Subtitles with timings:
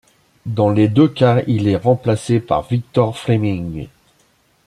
[0.47, 3.87] Dans les deux cas il est remplacé par Victor Fleming.